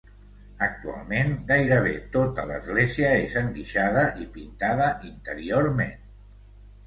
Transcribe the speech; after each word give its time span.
Actualment, 0.67 1.33
gairebé 1.49 1.91
tota 2.15 2.45
l'església 2.51 3.11
és 3.27 3.35
enguixada 3.43 4.05
i 4.23 4.27
pintada 4.39 4.87
interiorment. 5.11 6.01